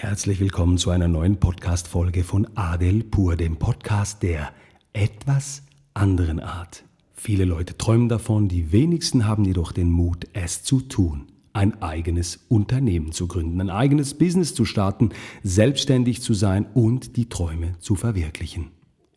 Herzlich 0.00 0.38
willkommen 0.38 0.78
zu 0.78 0.90
einer 0.90 1.08
neuen 1.08 1.40
Podcast-Folge 1.40 2.22
von 2.22 2.46
Adel 2.54 3.02
Pur, 3.02 3.34
dem 3.34 3.56
Podcast 3.56 4.22
der 4.22 4.52
etwas 4.92 5.64
anderen 5.92 6.38
Art. 6.38 6.84
Viele 7.14 7.44
Leute 7.44 7.76
träumen 7.76 8.08
davon, 8.08 8.46
die 8.46 8.70
wenigsten 8.70 9.26
haben 9.26 9.44
jedoch 9.44 9.72
den 9.72 9.90
Mut, 9.90 10.28
es 10.34 10.62
zu 10.62 10.82
tun. 10.82 11.26
Ein 11.52 11.82
eigenes 11.82 12.44
Unternehmen 12.46 13.10
zu 13.10 13.26
gründen, 13.26 13.60
ein 13.60 13.70
eigenes 13.70 14.16
Business 14.16 14.54
zu 14.54 14.64
starten, 14.64 15.10
selbstständig 15.42 16.22
zu 16.22 16.32
sein 16.32 16.66
und 16.74 17.16
die 17.16 17.28
Träume 17.28 17.72
zu 17.80 17.96
verwirklichen. 17.96 18.68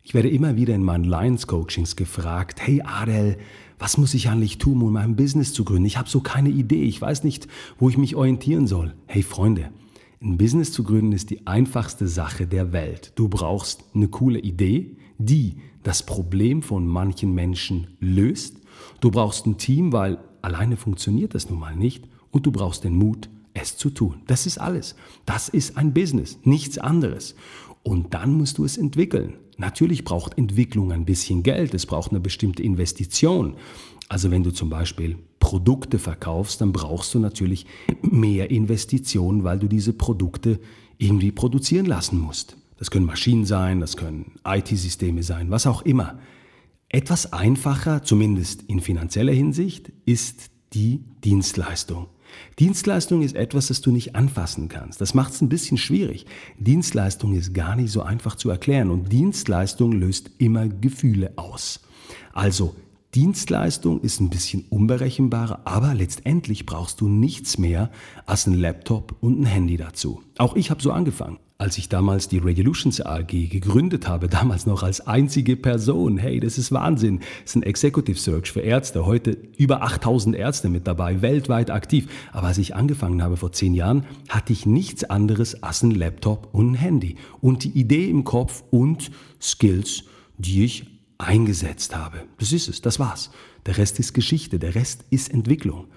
Ich 0.02 0.16
werde 0.16 0.32
immer 0.32 0.56
wieder 0.56 0.74
in 0.74 0.84
meinen 0.84 1.04
Lions 1.04 1.46
Coachings 1.46 1.96
gefragt, 1.96 2.60
hey 2.60 2.82
Adel, 2.84 3.38
was 3.78 4.00
muss 4.00 4.16
ich 4.16 4.30
eigentlich 4.30 4.58
tun, 4.58 4.82
um 4.82 4.94
mein 4.94 5.16
Business 5.16 5.54
zu 5.54 5.64
gründen? 5.64 5.86
Ich 5.86 6.00
habe 6.00 6.10
so 6.10 6.22
keine 6.22 6.50
Idee, 6.50 6.86
ich 6.86 7.00
weiß 7.00 7.24
nicht, 7.24 7.48
wo 7.78 7.88
ich 7.88 8.00
mich 8.00 8.16
orientieren 8.16 8.66
soll. 8.66 8.96
Hey 9.06 9.22
Freunde, 9.22 9.70
ein 10.22 10.38
Business 10.38 10.72
zu 10.72 10.84
gründen 10.84 11.14
ist 11.14 11.32
die 11.32 11.48
einfachste 11.48 12.08
Sache 12.08 12.46
der 12.46 12.74
Welt. 12.74 13.12
Du 13.16 13.28
brauchst 13.28 13.84
eine 13.96 14.08
coole 14.08 14.40
Idee, 14.40 14.96
die 15.18 15.58
das 15.84 16.04
Problem 16.04 16.62
von 16.62 16.86
manchen 16.86 17.34
Menschen 17.34 17.88
löst. 18.00 18.58
Du 19.00 19.10
brauchst 19.10 19.48
ein 19.48 19.58
Team, 19.58 19.92
weil 19.92 20.20
alleine 20.44 20.78
funktioniert 20.78 21.34
das 21.34 21.50
nun 21.50 21.60
mal 21.60 21.76
nicht. 21.76 22.08
Und 22.30 22.46
du 22.46 22.52
brauchst 22.52 22.84
den 22.84 22.96
Mut, 22.96 23.30
es 23.54 23.78
zu 23.78 23.90
tun. 23.90 24.22
Das 24.28 24.46
ist 24.46 24.58
alles. 24.58 24.96
Das 25.26 25.50
ist 25.50 25.78
ein 25.78 25.94
Business, 25.94 26.40
nichts 26.44 26.78
anderes. 26.78 27.36
Und 27.84 28.14
dann 28.14 28.34
musst 28.34 28.58
du 28.58 28.66
es 28.66 28.78
entwickeln. 28.78 29.34
Natürlich 29.58 30.04
braucht 30.04 30.38
Entwicklung 30.38 30.92
ein 30.92 31.06
bisschen 31.06 31.44
Geld, 31.44 31.74
es 31.74 31.86
braucht 31.86 32.12
eine 32.12 32.20
bestimmte 32.20 32.64
Investition. 32.64 33.56
Also 34.10 34.32
wenn 34.32 34.44
du 34.44 34.52
zum 34.52 34.70
Beispiel 34.70 35.18
Produkte 35.40 36.00
verkaufst, 36.00 36.62
dann 36.62 36.72
brauchst 36.72 37.14
du 37.14 37.20
natürlich 37.20 37.66
mehr 38.02 38.52
Investitionen, 38.52 39.44
weil 39.44 39.60
du 39.60 39.68
diese 39.68 39.94
Produkte 39.94 40.60
irgendwie 40.98 41.32
produzieren 41.32 41.86
lassen 41.86 42.20
musst. 42.20 42.58
Das 42.78 42.92
können 42.92 43.06
Maschinen 43.06 43.46
sein, 43.46 43.80
das 43.80 43.98
können 43.98 44.32
IT-Systeme 44.46 45.24
sein, 45.24 45.52
was 45.52 45.68
auch 45.68 45.84
immer. 45.84 46.20
Etwas 46.90 47.32
einfacher, 47.32 48.04
zumindest 48.04 48.64
in 48.64 48.80
finanzieller 48.82 49.34
Hinsicht, 49.34 49.92
ist 50.06 50.52
die 50.74 51.04
Dienstleistung. 51.24 52.08
Dienstleistung 52.60 53.22
ist 53.22 53.36
etwas, 53.36 53.68
das 53.68 53.82
du 53.82 53.92
nicht 53.92 54.16
anfassen 54.16 54.68
kannst. 54.70 55.02
Das 55.02 55.14
macht 55.14 55.34
es 55.34 55.42
ein 55.42 55.50
bisschen 55.50 55.78
schwierig. 55.78 56.26
Dienstleistung 56.58 57.34
ist 57.34 57.54
gar 57.54 57.76
nicht 57.76 57.92
so 57.92 58.02
einfach 58.02 58.36
zu 58.36 58.50
erklären 58.50 58.90
und 58.90 59.12
Dienstleistung 59.12 59.92
löst 59.92 60.32
immer 60.38 60.68
Gefühle 60.68 61.34
aus. 61.36 61.82
Also 62.34 62.76
Dienstleistung 63.14 64.00
ist 64.00 64.22
ein 64.22 64.30
bisschen 64.30 64.64
unberechenbarer, 64.70 65.64
aber 65.66 65.94
letztendlich 65.94 66.66
brauchst 66.66 67.02
du 67.02 67.10
nichts 67.10 67.58
mehr 67.58 67.92
als 68.26 68.48
ein 68.48 68.54
Laptop 68.54 69.18
und 69.20 69.42
ein 69.42 69.46
Handy 69.46 69.76
dazu. 69.76 70.22
Auch 70.38 70.56
ich 70.56 70.72
habe 70.72 70.82
so 70.82 70.94
angefangen. 70.94 71.38
Als 71.58 71.78
ich 71.78 71.90
damals 71.90 72.30
die 72.30 72.38
Regulutions 72.38 73.02
AG 73.02 73.28
gegründet 73.28 74.08
habe, 74.08 74.28
damals 74.30 74.66
noch 74.66 74.82
als 74.82 75.06
einzige 75.08 75.58
Person, 75.58 76.18
hey, 76.18 76.40
das 76.40 76.58
ist 76.58 76.72
Wahnsinn. 76.72 77.20
Das 77.20 77.52
ist 77.52 77.56
ein 77.58 77.64
Executive 77.64 78.18
Search 78.18 78.50
für 78.50 78.62
Ärzte. 78.62 79.06
Heute 79.06 79.38
über 79.58 79.84
8000 79.84 80.34
Ärzte 80.34 80.70
mit 80.70 80.88
dabei, 80.88 81.22
weltweit 81.22 81.70
aktiv. 81.70 82.08
Aber 82.32 82.48
als 82.48 82.60
ich 82.60 82.76
angefangen 82.76 83.22
habe 83.22 83.36
vor 83.36 83.52
zehn 83.52 83.74
Jahren, 83.74 84.06
hatte 84.30 84.54
ich 84.54 84.66
nichts 84.66 85.04
anderes 85.04 85.62
als 85.62 85.84
ein 85.84 85.92
Laptop 85.92 86.48
und 86.54 86.72
ein 86.72 86.76
Handy. 86.76 87.18
Und 87.42 87.66
die 87.66 87.78
Idee 87.78 88.10
im 88.10 88.24
Kopf 88.24 88.64
und 88.72 89.12
Skills, 89.42 90.06
die 90.38 90.64
ich 90.64 90.86
eingesetzt 91.22 91.96
habe. 91.96 92.24
Das 92.40 92.52
ist 92.52 92.68
es, 92.68 92.82
das 92.82 93.00
war's. 93.00 93.32
Der 93.66 93.78
Rest 93.78 94.00
ist 94.00 94.14
Geschichte, 94.14 94.60
der 94.60 94.76
Rest 94.76 95.06
ist 95.10 95.32
Entwicklung. 95.32 95.88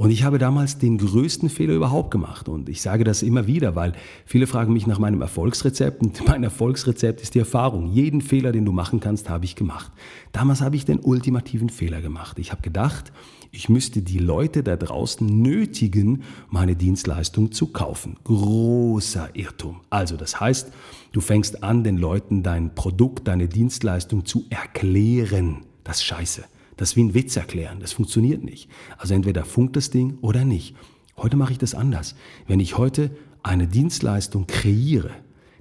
Und 0.00 0.10
ich 0.10 0.24
habe 0.24 0.38
damals 0.38 0.78
den 0.78 0.96
größten 0.96 1.50
Fehler 1.50 1.74
überhaupt 1.74 2.10
gemacht. 2.10 2.48
Und 2.48 2.70
ich 2.70 2.80
sage 2.80 3.04
das 3.04 3.22
immer 3.22 3.46
wieder, 3.46 3.76
weil 3.76 3.92
viele 4.24 4.46
fragen 4.46 4.72
mich 4.72 4.86
nach 4.86 4.98
meinem 4.98 5.20
Erfolgsrezept. 5.20 6.00
Und 6.00 6.26
mein 6.26 6.42
Erfolgsrezept 6.42 7.20
ist 7.20 7.34
die 7.34 7.38
Erfahrung. 7.38 7.92
Jeden 7.92 8.22
Fehler, 8.22 8.50
den 8.50 8.64
du 8.64 8.72
machen 8.72 9.00
kannst, 9.00 9.28
habe 9.28 9.44
ich 9.44 9.56
gemacht. 9.56 9.92
Damals 10.32 10.62
habe 10.62 10.74
ich 10.74 10.86
den 10.86 11.00
ultimativen 11.00 11.68
Fehler 11.68 12.00
gemacht. 12.00 12.38
Ich 12.38 12.50
habe 12.50 12.62
gedacht, 12.62 13.12
ich 13.50 13.68
müsste 13.68 14.00
die 14.00 14.16
Leute 14.16 14.62
da 14.62 14.76
draußen 14.76 15.26
nötigen, 15.42 16.22
meine 16.48 16.76
Dienstleistung 16.76 17.52
zu 17.52 17.66
kaufen. 17.66 18.16
Großer 18.24 19.28
Irrtum. 19.34 19.82
Also 19.90 20.16
das 20.16 20.40
heißt, 20.40 20.72
du 21.12 21.20
fängst 21.20 21.62
an, 21.62 21.84
den 21.84 21.98
Leuten 21.98 22.42
dein 22.42 22.74
Produkt, 22.74 23.28
deine 23.28 23.48
Dienstleistung 23.48 24.24
zu 24.24 24.46
erklären. 24.48 25.66
Das 25.84 25.98
ist 25.98 26.04
scheiße. 26.04 26.44
Das 26.80 26.92
ist 26.92 26.96
wie 26.96 27.04
ein 27.04 27.12
Witz 27.12 27.36
erklären. 27.36 27.80
Das 27.80 27.92
funktioniert 27.92 28.42
nicht. 28.42 28.70
Also 28.96 29.12
entweder 29.12 29.44
funkt 29.44 29.76
das 29.76 29.90
Ding 29.90 30.16
oder 30.22 30.46
nicht. 30.46 30.74
Heute 31.18 31.36
mache 31.36 31.52
ich 31.52 31.58
das 31.58 31.74
anders. 31.74 32.14
Wenn 32.46 32.58
ich 32.58 32.78
heute 32.78 33.10
eine 33.42 33.68
Dienstleistung 33.68 34.46
kreiere, 34.46 35.10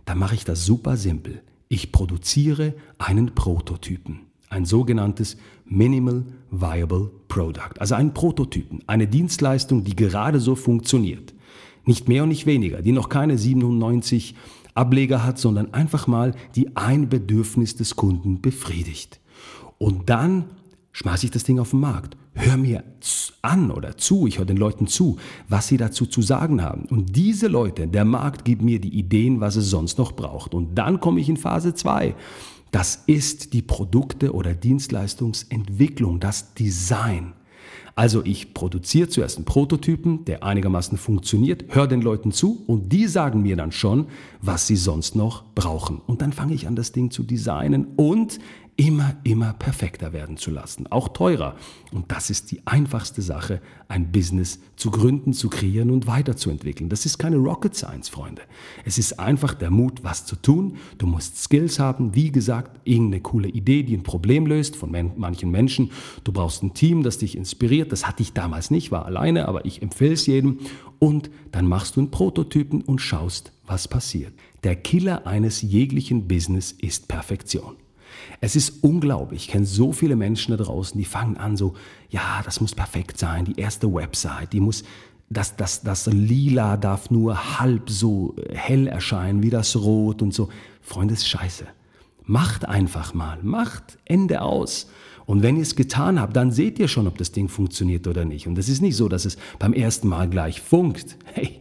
dann 0.05 0.17
mache 0.17 0.35
ich 0.35 0.45
das 0.45 0.63
super 0.63 0.95
simpel. 0.95 1.41
Ich 1.67 1.91
produziere 1.91 2.73
einen 2.99 3.35
Prototypen. 3.35 4.21
Ein 4.47 4.63
sogenanntes 4.63 5.35
Minimal 5.65 6.23
Viable 6.51 7.11
Product. 7.27 7.79
Also 7.79 7.95
einen 7.95 8.13
Prototypen. 8.13 8.81
Eine 8.87 9.05
Dienstleistung, 9.05 9.83
die 9.83 9.97
gerade 9.97 10.39
so 10.39 10.55
funktioniert. 10.55 11.33
Nicht 11.83 12.07
mehr 12.07 12.23
und 12.23 12.29
nicht 12.29 12.45
weniger. 12.45 12.81
Die 12.81 12.93
noch 12.93 13.09
keine 13.09 13.37
97 13.37 14.35
Ableger 14.73 15.25
hat, 15.25 15.37
sondern 15.37 15.73
einfach 15.73 16.07
mal 16.07 16.33
die 16.55 16.77
ein 16.77 17.09
Bedürfnis 17.09 17.75
des 17.75 17.97
Kunden 17.97 18.39
befriedigt. 18.39 19.19
Und 19.77 20.09
dann 20.09 20.45
schmeiße 20.91 21.25
ich 21.25 21.31
das 21.31 21.43
Ding 21.43 21.59
auf 21.59 21.71
den 21.71 21.79
Markt. 21.79 22.17
Hör 22.33 22.57
mir 22.57 22.83
an 23.41 23.71
oder 23.71 23.97
zu, 23.97 24.27
ich 24.27 24.37
höre 24.37 24.45
den 24.45 24.57
Leuten 24.57 24.87
zu, 24.87 25.17
was 25.47 25.67
sie 25.67 25.77
dazu 25.77 26.05
zu 26.05 26.21
sagen 26.21 26.61
haben. 26.61 26.85
Und 26.85 27.15
diese 27.15 27.47
Leute, 27.47 27.87
der 27.87 28.05
Markt 28.05 28.45
gibt 28.45 28.61
mir 28.61 28.79
die 28.79 28.97
Ideen, 28.97 29.39
was 29.39 29.55
es 29.55 29.69
sonst 29.69 29.97
noch 29.97 30.13
braucht. 30.13 30.53
Und 30.53 30.75
dann 30.75 30.99
komme 30.99 31.19
ich 31.19 31.29
in 31.29 31.37
Phase 31.37 31.73
2. 31.73 32.15
Das 32.71 33.03
ist 33.07 33.53
die 33.53 33.61
Produkte- 33.61 34.33
oder 34.33 34.53
Dienstleistungsentwicklung, 34.53 36.19
das 36.19 36.53
Design. 36.53 37.33
Also 37.95 38.23
ich 38.23 38.53
produziere 38.53 39.09
zuerst 39.09 39.37
einen 39.37 39.45
Prototypen, 39.45 40.23
der 40.23 40.43
einigermaßen 40.43 40.97
funktioniert, 40.97 41.65
höre 41.75 41.87
den 41.87 42.01
Leuten 42.01 42.31
zu 42.31 42.63
und 42.65 42.93
die 42.93 43.07
sagen 43.07 43.41
mir 43.41 43.57
dann 43.57 43.73
schon, 43.73 44.07
was 44.41 44.67
sie 44.67 44.77
sonst 44.77 45.17
noch 45.17 45.43
brauchen. 45.53 45.99
Und 46.07 46.21
dann 46.21 46.31
fange 46.31 46.53
ich 46.53 46.65
an, 46.65 46.77
das 46.77 46.93
Ding 46.93 47.11
zu 47.11 47.23
designen 47.23 47.87
und 47.97 48.39
immer, 48.79 49.17
immer 49.25 49.51
perfekter 49.51 50.13
werden 50.13 50.37
zu 50.37 50.51
lassen, 50.51 50.87
auch 50.87 51.09
teurer. 51.09 51.57
Und 51.91 52.09
das 52.13 52.29
ist 52.29 52.49
die 52.49 52.65
einfachste 52.65 53.21
Sache, 53.21 53.61
ein 53.89 54.13
Business 54.13 54.59
zu 54.77 54.89
gründen, 54.89 55.33
zu 55.33 55.49
kreieren 55.49 55.91
und 55.91 56.07
weiterzuentwickeln. 56.07 56.89
Das 56.89 57.05
ist 57.05 57.17
keine 57.17 57.35
Rocket 57.35 57.75
Science, 57.75 58.07
Freunde. 58.07 58.41
Es 58.85 58.97
ist 58.97 59.19
einfach 59.19 59.53
der 59.53 59.69
Mut, 59.69 60.05
was 60.05 60.25
zu 60.25 60.37
tun. 60.37 60.77
Du 60.97 61.07
musst 61.07 61.43
Skills 61.43 61.77
haben, 61.77 62.15
wie 62.15 62.31
gesagt, 62.31 62.79
irgendeine 62.85 63.21
coole 63.21 63.49
Idee, 63.49 63.83
die 63.83 63.97
ein 63.97 64.03
Problem 64.03 64.45
löst 64.45 64.77
von 64.77 64.91
manchen 65.17 65.51
Menschen. 65.51 65.91
Du 66.23 66.31
brauchst 66.31 66.63
ein 66.63 66.73
Team, 66.73 67.03
das 67.03 67.17
dich 67.17 67.35
inspiriert. 67.35 67.91
Das 67.91 68.07
hatte 68.07 68.23
ich 68.23 68.31
damals 68.31 68.71
nicht, 68.71 68.91
war 68.91 69.05
alleine, 69.05 69.49
aber 69.49 69.65
ich 69.65 69.81
empfehle 69.81 70.13
es 70.13 70.25
jedem. 70.25 70.59
Und 70.99 71.29
dann 71.51 71.67
machst 71.67 71.97
du 71.97 71.99
einen 71.99 72.11
Prototypen 72.11 72.81
und 72.81 72.99
schaust, 72.99 73.51
was 73.67 73.89
passiert. 73.89 74.33
Der 74.63 74.77
Killer 74.77 75.27
eines 75.27 75.61
jeglichen 75.61 76.29
Business 76.29 76.71
ist 76.71 77.09
Perfektion. 77.09 77.75
Es 78.41 78.55
ist 78.55 78.83
unglaublich. 78.83 79.45
Ich 79.45 79.47
kenne 79.49 79.65
so 79.65 79.91
viele 79.91 80.15
Menschen 80.15 80.55
da 80.55 80.63
draußen, 80.63 80.97
die 80.97 81.05
fangen 81.05 81.37
an 81.37 81.57
so, 81.57 81.75
ja, 82.09 82.41
das 82.43 82.61
muss 82.61 82.75
perfekt 82.75 83.17
sein. 83.17 83.45
Die 83.45 83.59
erste 83.59 83.93
Website, 83.93 84.53
die 84.53 84.59
muss, 84.59 84.83
das, 85.29 85.55
das, 85.55 85.81
das 85.81 86.07
Lila 86.07 86.77
darf 86.77 87.11
nur 87.11 87.59
halb 87.59 87.89
so 87.89 88.35
hell 88.51 88.87
erscheinen 88.87 89.43
wie 89.43 89.49
das 89.49 89.75
Rot 89.75 90.21
und 90.21 90.33
so. 90.33 90.49
Freunde, 90.81 91.13
ist 91.13 91.27
scheiße. 91.27 91.65
Macht 92.23 92.65
einfach 92.65 93.13
mal. 93.13 93.39
Macht 93.41 93.97
Ende 94.05 94.41
aus. 94.41 94.87
Und 95.25 95.43
wenn 95.43 95.57
ihr 95.57 95.61
es 95.61 95.75
getan 95.75 96.19
habt, 96.19 96.35
dann 96.35 96.51
seht 96.51 96.79
ihr 96.79 96.87
schon, 96.87 97.07
ob 97.07 97.17
das 97.19 97.31
Ding 97.31 97.49
funktioniert 97.49 98.07
oder 98.07 98.25
nicht. 98.25 98.47
Und 98.47 98.57
es 98.57 98.67
ist 98.67 98.81
nicht 98.81 98.95
so, 98.95 99.07
dass 99.07 99.25
es 99.25 99.37
beim 99.59 99.73
ersten 99.73 100.07
Mal 100.07 100.27
gleich 100.27 100.59
funkt. 100.59 101.17
Hey, 101.25 101.59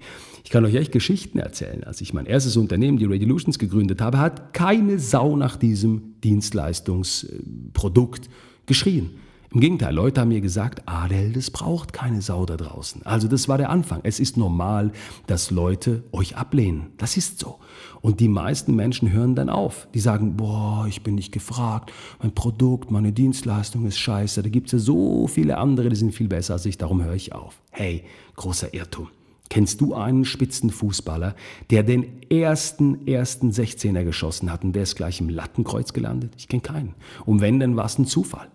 ich 0.49 0.51
kann 0.51 0.65
euch 0.65 0.77
echt 0.77 0.93
Geschichten 0.93 1.39
erzählen. 1.39 1.85
Als 1.85 2.01
ich 2.01 2.15
mein 2.15 2.25
erstes 2.25 2.57
Unternehmen, 2.57 2.97
die 2.97 3.05
Radiolutions, 3.05 3.59
gegründet 3.59 4.01
habe, 4.01 4.17
hat 4.17 4.55
keine 4.55 4.99
Sau 4.99 5.37
nach 5.37 5.57
diesem 5.57 6.15
Dienstleistungsprodukt 6.25 8.31
geschrien. 8.65 9.11
Im 9.53 9.61
Gegenteil, 9.61 9.95
Leute 9.95 10.23
haben 10.23 10.29
mir 10.29 10.41
gesagt, 10.41 10.85
Adel, 10.87 11.35
das 11.35 11.51
braucht 11.51 11.93
keine 11.93 12.23
Sau 12.23 12.47
da 12.47 12.57
draußen. 12.57 13.05
Also 13.05 13.29
das 13.29 13.47
war 13.51 13.59
der 13.59 13.69
Anfang. 13.69 14.01
Es 14.05 14.21
ist 14.21 14.39
normal, 14.39 14.93
dass 15.27 15.51
Leute 15.51 16.05
euch 16.13 16.39
ablehnen. 16.39 16.95
Das 16.97 17.19
ist 17.19 17.41
so. 17.41 17.59
Und 18.01 18.21
die 18.21 18.29
meisten 18.29 18.75
Menschen 18.75 19.13
hören 19.13 19.35
dann 19.35 19.51
auf. 19.51 19.87
Die 19.93 20.01
sagen, 20.01 20.39
boah, 20.39 20.87
ich 20.89 21.03
bin 21.03 21.17
nicht 21.17 21.33
gefragt, 21.33 21.93
mein 22.23 22.35
Produkt, 22.35 22.91
meine 22.91 23.13
Dienstleistung 23.13 23.85
ist 23.85 23.99
scheiße. 23.99 24.43
Da 24.43 24.49
gibt 24.49 24.69
es 24.69 24.73
ja 24.73 24.79
so 24.79 25.27
viele 25.27 25.59
andere, 25.59 25.91
die 25.91 25.97
sind 25.97 26.15
viel 26.15 26.29
besser 26.29 26.55
als 26.55 26.65
ich, 26.65 26.79
darum 26.79 27.05
höre 27.05 27.17
ich 27.17 27.35
auf. 27.35 27.61
Hey, 27.71 28.05
großer 28.35 28.73
Irrtum. 28.73 29.09
Kennst 29.49 29.81
du 29.81 29.95
einen 29.95 30.25
Spitzenfußballer, 30.25 31.35
der 31.71 31.83
den 31.83 32.23
ersten, 32.31 33.07
ersten 33.07 33.51
16er 33.51 34.05
geschossen 34.05 34.53
hat 34.53 34.63
und 34.63 34.73
der 34.75 34.83
ist 34.83 34.97
gleich 34.97 35.21
im 35.21 35.29
Lattenkreuz 35.29 35.93
gelandet? 35.93 36.35
Ich 36.37 36.49
kenne 36.49 36.63
keinen. 36.63 36.95
Und 37.25 37.41
wenn, 37.41 37.59
dann 37.59 37.77
war 37.77 37.87
es 37.87 37.99
ein 37.99 38.07
Zufall. 38.07 38.49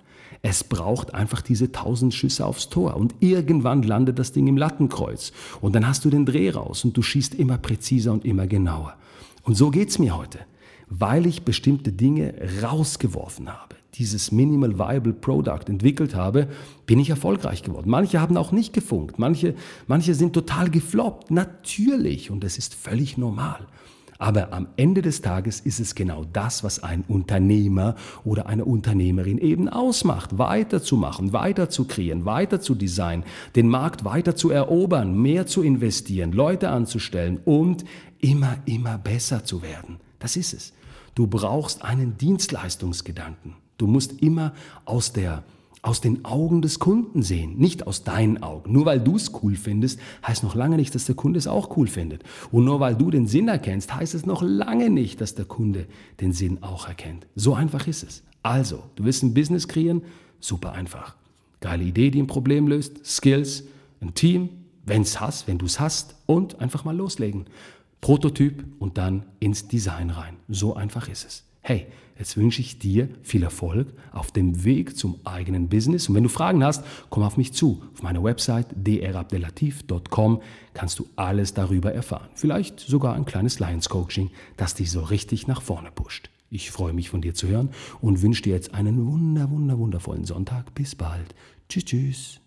Es 0.43 0.63
braucht 0.63 1.13
einfach 1.13 1.41
diese 1.41 1.71
tausend 1.71 2.13
Schüsse 2.13 2.45
aufs 2.45 2.69
Tor 2.69 2.97
und 2.97 3.15
irgendwann 3.21 3.81
landet 3.81 4.19
das 4.19 4.33
Ding 4.33 4.47
im 4.47 4.57
Lattenkreuz 4.57 5.31
und 5.61 5.73
dann 5.73 5.87
hast 5.87 6.03
du 6.03 6.09
den 6.09 6.25
Dreh 6.25 6.49
raus 6.49 6.83
und 6.83 6.97
du 6.97 7.01
schießt 7.01 7.35
immer 7.35 7.57
präziser 7.57 8.11
und 8.11 8.25
immer 8.25 8.45
genauer. 8.45 8.95
Und 9.43 9.55
so 9.55 9.71
geht's 9.71 9.99
mir 9.99 10.17
heute, 10.17 10.39
weil 10.89 11.25
ich 11.25 11.43
bestimmte 11.43 11.93
Dinge 11.93 12.33
rausgeworfen 12.61 13.49
habe 13.49 13.75
dieses 13.95 14.31
Minimal 14.31 14.77
Viable 14.77 15.13
Product 15.13 15.67
entwickelt 15.67 16.15
habe, 16.15 16.47
bin 16.85 16.99
ich 16.99 17.09
erfolgreich 17.09 17.63
geworden. 17.63 17.89
Manche 17.89 18.19
haben 18.19 18.37
auch 18.37 18.51
nicht 18.51 18.73
gefunkt, 18.73 19.19
manche, 19.19 19.55
manche 19.87 20.15
sind 20.15 20.33
total 20.33 20.69
gefloppt, 20.69 21.31
natürlich, 21.31 22.31
und 22.31 22.43
das 22.43 22.57
ist 22.57 22.73
völlig 22.73 23.17
normal. 23.17 23.67
Aber 24.19 24.53
am 24.53 24.67
Ende 24.77 25.01
des 25.01 25.21
Tages 25.21 25.59
ist 25.59 25.81
es 25.81 25.95
genau 25.95 26.23
das, 26.23 26.63
was 26.63 26.81
ein 26.81 27.03
Unternehmer 27.09 27.95
oder 28.23 28.45
eine 28.45 28.63
Unternehmerin 28.63 29.37
eben 29.37 29.67
ausmacht. 29.67 30.37
Weiterzumachen, 30.37 31.33
weiter 31.33 31.69
zu 31.69 31.85
kreieren, 31.85 32.23
weiter 32.23 32.61
zu 32.61 32.73
designen, 32.73 33.25
den 33.57 33.67
Markt 33.67 34.05
weiter 34.05 34.35
zu 34.35 34.49
erobern, 34.49 35.21
mehr 35.21 35.45
zu 35.45 35.61
investieren, 35.61 36.31
Leute 36.31 36.69
anzustellen 36.69 37.39
und 37.43 37.83
immer, 38.19 38.55
immer 38.65 38.97
besser 38.97 39.43
zu 39.43 39.61
werden. 39.61 39.97
Das 40.19 40.37
ist 40.37 40.53
es. 40.53 40.73
Du 41.15 41.27
brauchst 41.27 41.83
einen 41.83 42.17
Dienstleistungsgedanken. 42.17 43.55
Du 43.77 43.87
musst 43.87 44.21
immer 44.21 44.53
aus 44.85 45.13
der 45.13 45.43
aus 45.83 45.99
den 45.99 46.23
Augen 46.23 46.61
des 46.61 46.79
Kunden 46.79 47.23
sehen, 47.23 47.57
nicht 47.57 47.85
aus 47.85 48.05
deinen 48.05 48.41
Augen. 48.41 48.71
Nur 48.71 48.85
weil 48.85 49.01
du 49.01 49.17
es 49.17 49.33
cool 49.43 49.55
findest, 49.55 49.99
heißt 50.25 50.41
noch 50.41 50.55
lange 50.55 50.77
nicht, 50.77 50.95
dass 50.95 51.03
der 51.05 51.15
Kunde 51.15 51.37
es 51.37 51.45
auch 51.45 51.75
cool 51.75 51.87
findet. 51.87 52.23
Und 52.53 52.63
nur 52.63 52.79
weil 52.79 52.95
du 52.95 53.11
den 53.11 53.27
Sinn 53.27 53.49
erkennst, 53.49 53.93
heißt 53.93 54.15
es 54.15 54.25
noch 54.25 54.41
lange 54.41 54.89
nicht, 54.89 55.19
dass 55.19 55.35
der 55.35 55.43
Kunde 55.43 55.85
den 56.21 56.31
Sinn 56.31 56.63
auch 56.63 56.87
erkennt. 56.87 57.27
So 57.35 57.53
einfach 57.53 57.85
ist 57.85 58.03
es. 58.03 58.23
Also, 58.43 58.83
du 58.95 59.03
willst 59.03 59.23
ein 59.23 59.33
Business 59.33 59.67
kreieren? 59.67 60.03
Super 60.39 60.71
einfach. 60.71 61.17
Geile 61.59 61.83
Idee, 61.83 62.11
die 62.11 62.21
ein 62.21 62.27
Problem 62.27 62.67
löst, 62.67 63.05
Skills, 63.05 63.65
ein 64.01 64.13
Team, 64.13 64.49
wenn's 64.85 65.19
hast, 65.19 65.49
wenn 65.49 65.57
du 65.57 65.65
es 65.65 65.81
hast 65.81 66.15
und 66.25 66.61
einfach 66.61 66.85
mal 66.85 66.95
loslegen. 66.95 67.45
Prototyp 67.99 68.63
und 68.79 68.97
dann 68.97 69.25
ins 69.39 69.67
Design 69.67 70.09
rein. 70.09 70.37
So 70.47 70.75
einfach 70.75 71.09
ist 71.09 71.25
es. 71.25 71.43
Hey, 71.65 71.87
jetzt 72.19 72.35
wünsche 72.35 72.59
ich 72.59 72.77
dir 72.77 73.07
viel 73.21 73.41
Erfolg 73.41 73.87
auf 74.11 74.33
dem 74.33 74.65
Weg 74.65 74.97
zum 74.97 75.21
eigenen 75.23 75.69
Business. 75.69 76.09
Und 76.09 76.15
wenn 76.15 76.23
du 76.23 76.29
Fragen 76.29 76.61
hast, 76.61 76.83
komm 77.09 77.23
auf 77.23 77.37
mich 77.37 77.53
zu. 77.53 77.81
Auf 77.93 78.03
meiner 78.03 78.21
Website 78.21 78.67
drabdelatif.com 78.75 80.41
kannst 80.73 80.99
du 80.99 81.07
alles 81.15 81.53
darüber 81.53 81.93
erfahren. 81.93 82.27
Vielleicht 82.35 82.81
sogar 82.81 83.15
ein 83.15 83.23
kleines 83.23 83.59
Lions 83.59 83.87
Coaching, 83.87 84.29
das 84.57 84.75
dich 84.75 84.91
so 84.91 85.03
richtig 85.03 85.47
nach 85.47 85.61
vorne 85.61 85.89
pusht. 85.89 86.29
Ich 86.49 86.69
freue 86.69 86.91
mich 86.91 87.09
von 87.09 87.21
dir 87.21 87.33
zu 87.33 87.47
hören 87.47 87.69
und 88.01 88.21
wünsche 88.21 88.43
dir 88.43 88.53
jetzt 88.53 88.73
einen 88.73 89.07
wunder, 89.07 89.49
wunder, 89.49 89.79
wundervollen 89.79 90.25
Sonntag. 90.25 90.75
Bis 90.75 90.95
bald. 90.95 91.33
Tschüss, 91.69 91.85
tschüss. 91.85 92.42